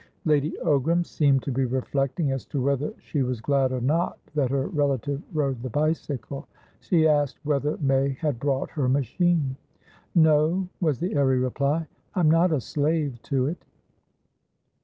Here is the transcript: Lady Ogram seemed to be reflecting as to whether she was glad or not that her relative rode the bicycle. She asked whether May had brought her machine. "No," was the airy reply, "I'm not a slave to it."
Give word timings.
Lady 0.25 0.57
Ogram 0.65 1.05
seemed 1.05 1.43
to 1.43 1.51
be 1.51 1.63
reflecting 1.63 2.31
as 2.31 2.43
to 2.43 2.59
whether 2.59 2.91
she 2.97 3.21
was 3.21 3.39
glad 3.39 3.71
or 3.71 3.81
not 3.81 4.17
that 4.33 4.49
her 4.49 4.65
relative 4.65 5.21
rode 5.31 5.61
the 5.61 5.69
bicycle. 5.69 6.47
She 6.79 7.07
asked 7.07 7.37
whether 7.43 7.77
May 7.77 8.13
had 8.19 8.39
brought 8.39 8.71
her 8.71 8.89
machine. 8.89 9.57
"No," 10.15 10.67
was 10.79 10.99
the 10.99 11.13
airy 11.13 11.37
reply, 11.37 11.85
"I'm 12.15 12.31
not 12.31 12.51
a 12.51 12.61
slave 12.61 13.21
to 13.25 13.45
it." 13.45 13.63